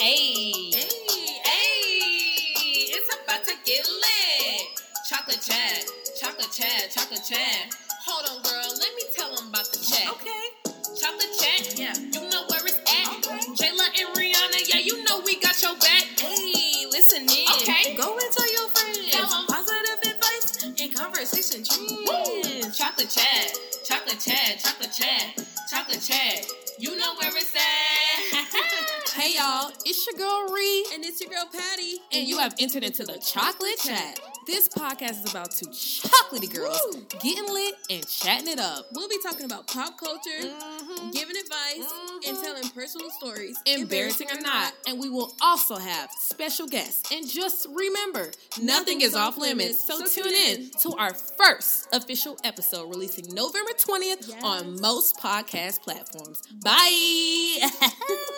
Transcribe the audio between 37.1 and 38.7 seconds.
getting lit and chatting it